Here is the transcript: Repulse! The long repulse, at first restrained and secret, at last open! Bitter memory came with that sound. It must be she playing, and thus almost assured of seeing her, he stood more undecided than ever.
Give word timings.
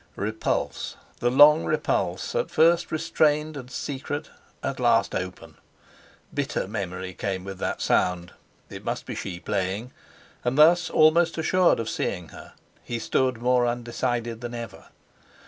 Repulse! 0.15 0.95
The 1.19 1.29
long 1.29 1.63
repulse, 1.63 2.33
at 2.33 2.49
first 2.49 2.91
restrained 2.91 3.55
and 3.55 3.69
secret, 3.69 4.31
at 4.63 4.79
last 4.79 5.13
open! 5.13 5.57
Bitter 6.33 6.67
memory 6.67 7.13
came 7.13 7.43
with 7.43 7.59
that 7.59 7.83
sound. 7.83 8.31
It 8.71 8.83
must 8.83 9.05
be 9.05 9.13
she 9.13 9.39
playing, 9.39 9.91
and 10.43 10.57
thus 10.57 10.89
almost 10.89 11.37
assured 11.37 11.79
of 11.79 11.87
seeing 11.87 12.29
her, 12.29 12.53
he 12.83 12.97
stood 12.97 13.43
more 13.43 13.67
undecided 13.67 14.41
than 14.41 14.55
ever. 14.55 14.85